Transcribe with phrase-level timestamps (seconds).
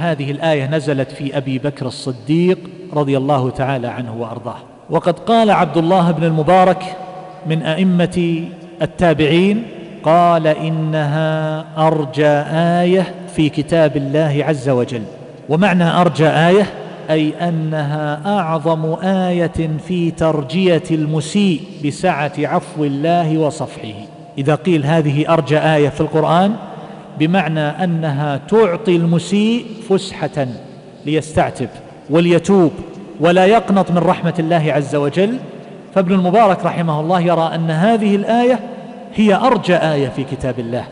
[0.00, 2.58] هذه الآية نزلت في أبي بكر الصديق
[2.92, 4.56] رضي الله تعالى عنه وأرضاه.
[4.90, 6.96] وقد قال عبد الله بن المبارك
[7.46, 8.44] من أئمة
[8.82, 9.62] التابعين
[10.02, 12.44] قال إنها أرجى
[12.82, 15.02] آية في كتاب الله عز وجل.
[15.48, 16.66] ومعنى أرجى آية؟
[17.10, 23.94] أي أنها أعظم آية في ترجية المسيء بسعة عفو الله وصفحه.
[24.38, 26.56] إذا قيل هذه أرجى آية في القرآن
[27.18, 30.46] بمعنى أنها تعطي المسيء فسحة
[31.06, 31.68] ليستعتب
[32.10, 32.72] وليتوب
[33.20, 35.36] ولا يقنط من رحمة الله عز وجل.
[35.94, 38.60] فابن المبارك رحمه الله يرى أن هذه الآية
[39.14, 40.84] هي أرجى آية في كتاب الله.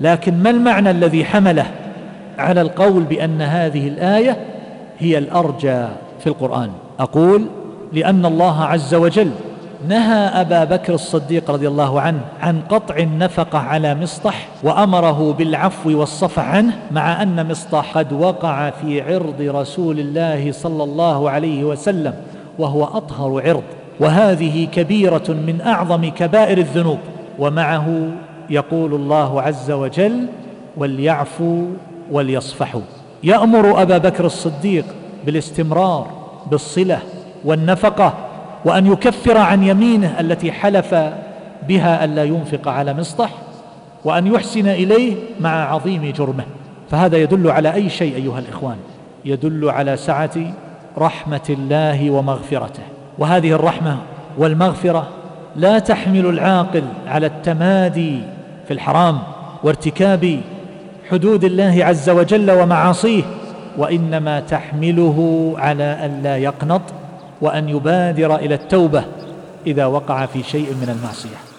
[0.00, 1.66] لكن ما المعنى الذي حمله
[2.38, 4.36] على القول بأن هذه الآية
[4.98, 5.84] هي الأرجى
[6.20, 7.46] في القرآن؟ أقول
[7.92, 9.30] لأن الله عز وجل
[9.88, 16.48] نهى أبا بكر الصديق رضي الله عنه عن قطع النفقة على مصطح وأمره بالعفو والصفح
[16.48, 22.14] عنه مع أن مصطح قد وقع في عرض رسول الله صلى الله عليه وسلم
[22.58, 23.62] وهو أطهر عرض.
[24.00, 26.98] وهذه كبيرة من أعظم كبائر الذنوب.
[27.38, 28.08] ومعه
[28.50, 30.26] يقول الله عز وجل
[30.76, 31.66] وليعفوا
[32.10, 32.80] وليصفحوا
[33.24, 34.84] يأمر أبا بكر الصديق
[35.26, 36.06] بالاستمرار
[36.50, 36.98] بالصلة
[37.44, 38.14] والنفقة
[38.64, 40.94] وأن يكفر عن يمينه التي حلف
[41.68, 43.30] بها ألا ينفق على مصطح
[44.04, 46.44] وأن يحسن إليه مع عظيم جرمه.
[46.90, 48.76] فهذا يدل على أي شيء أيها الإخوان؟
[49.24, 50.52] يدل على سعة
[50.98, 52.82] رحمة الله ومغفرته.
[53.18, 53.96] وهذه الرحمة
[54.38, 55.08] والمغفرة
[55.56, 58.20] لا تحمل العاقل على التمادي
[58.68, 59.18] في الحرام
[59.64, 60.40] وارتكاب
[61.10, 63.22] حدود الله عز وجل ومعاصيه
[63.78, 66.82] وإنما تحمله على أن لا يقنط
[67.40, 69.04] وأن يبادر إلى التوبة
[69.66, 71.49] إذا وقع في شيء من المعصية.